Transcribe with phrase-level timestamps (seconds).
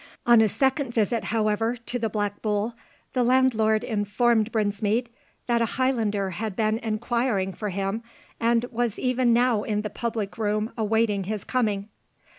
[0.25, 2.73] On a second visit, however, to the Black Bull,
[3.13, 5.09] the landlord informed Brinsmead
[5.45, 8.01] that a Highlander had been inquiring for him,
[8.39, 11.87] and was even now in the public room awaiting his coming.